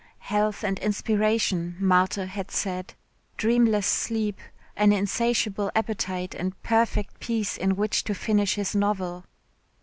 [0.17, 2.95] Health and inspiration, Marthe had said,
[3.37, 4.39] dreamless sleep,
[4.75, 9.25] an insatiable appetite and perfect peace in which to finish his novel.